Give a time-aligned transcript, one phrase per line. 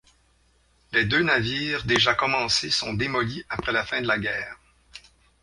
[0.93, 4.57] Les deux navires déjà commencés sont démolis après la fin de la guerre.